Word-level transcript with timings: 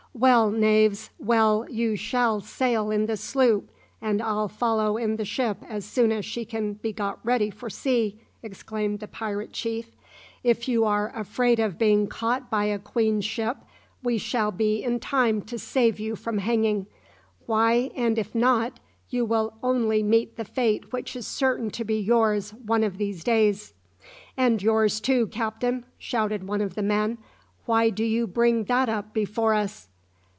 "Well, 0.13 0.51
knaves, 0.51 1.09
well, 1.19 1.65
you 1.69 1.95
shall 1.95 2.41
sail 2.41 2.91
in 2.91 3.05
the 3.05 3.15
sloop, 3.15 3.69
and 4.01 4.21
I'll 4.21 4.49
follow 4.49 4.97
in 4.97 5.15
the 5.15 5.23
ship 5.23 5.59
as 5.69 5.85
soon 5.85 6.11
as 6.11 6.25
she 6.25 6.43
can 6.43 6.73
be 6.73 6.91
got 6.91 7.25
ready 7.25 7.49
for 7.49 7.69
sea," 7.69 8.19
exclaimed 8.43 8.99
the 8.99 9.07
pirate 9.07 9.53
chief. 9.53 9.95
"If 10.43 10.67
you 10.67 10.83
are 10.83 11.13
afraid 11.15 11.61
of 11.61 11.77
being 11.79 12.07
caught 12.07 12.49
by 12.49 12.65
a 12.65 12.77
queen's 12.77 13.23
ship, 13.23 13.55
we 14.03 14.17
shall 14.17 14.51
be 14.51 14.83
in 14.83 14.99
time 14.99 15.41
to 15.43 15.57
save 15.57 15.97
you 15.97 16.17
from 16.17 16.39
hanging; 16.39 16.87
why, 17.45 17.89
and 17.95 18.17
if 18.19 18.35
not, 18.35 18.81
you 19.09 19.23
will 19.23 19.53
only 19.63 20.03
meet 20.03 20.35
the 20.35 20.45
fate 20.45 20.91
which 20.91 21.15
is 21.15 21.25
certain 21.25 21.69
to 21.69 21.85
be 21.85 21.97
yours 21.97 22.53
one 22.53 22.83
of 22.83 22.97
these 22.97 23.23
days!" 23.23 23.73
"And 24.35 24.61
yours 24.61 24.99
too, 24.99 25.27
captain!" 25.27 25.85
shouted 25.97 26.45
one 26.45 26.59
of 26.59 26.75
the 26.75 26.83
men. 26.83 27.17
"Why 27.65 27.89
do 27.89 28.03
you 28.03 28.27
bring 28.27 28.65
that 28.65 28.89
up 28.89 29.13
before 29.13 29.53
us?" 29.53 29.87